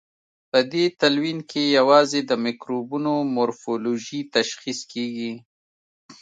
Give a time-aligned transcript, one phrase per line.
[0.51, 5.33] په دې تلوین کې یوازې د مکروبونو مورفولوژي تشخیص کیږي.